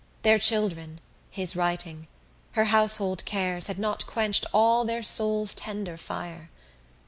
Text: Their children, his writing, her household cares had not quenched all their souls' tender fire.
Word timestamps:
Their 0.23 0.39
children, 0.39 0.97
his 1.29 1.55
writing, 1.55 2.07
her 2.53 2.65
household 2.65 3.23
cares 3.25 3.67
had 3.67 3.77
not 3.77 4.07
quenched 4.07 4.47
all 4.51 4.83
their 4.83 5.03
souls' 5.03 5.53
tender 5.53 5.95
fire. 5.95 6.49